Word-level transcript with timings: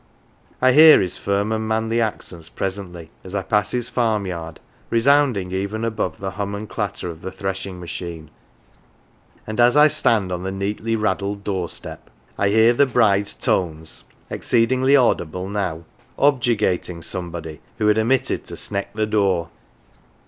I 0.63 0.71
hear 0.71 0.99
his 0.99 1.19
firm 1.19 1.51
and 1.51 1.67
manly 1.67 2.01
accents 2.01 2.49
presently, 2.49 3.11
as 3.23 3.35
I 3.35 3.43
pa.ss 3.43 3.69
his 3.69 3.87
farmyard, 3.89 4.59
resounding 4.89 5.51
even 5.51 5.85
above 5.85 6.17
the 6.19 6.31
hum 6.31 6.55
and 6.55 6.67
clatter 6.67 7.11
of 7.11 7.21
the 7.21 7.31
threshing 7.31 7.79
machine; 7.79 8.31
and 9.45 9.59
as 9.59 9.77
I 9.77 9.87
stand 9.89 10.31
on 10.31 10.41
the 10.41 10.49
228 10.49 10.53
HERE 10.53 10.55
AND 10.55 10.55
THERE 10.79 10.85
neatly 10.85 10.95
raddled 11.03 11.43
doorstep 11.43 12.09
I 12.35 12.49
hear 12.49 12.73
the 12.73 12.87
bride's 12.87 13.35
tones 13.35 14.05
(exceedingly 14.31 14.95
audible 14.95 15.47
now) 15.47 15.83
objurgating 16.17 17.03
somebody 17.03 17.59
who 17.77 17.85
had 17.85 17.99
omitted 17.99 18.45
to" 18.45 18.57
sneck 18.57 18.91
the 18.95 19.05
door." 19.05 19.49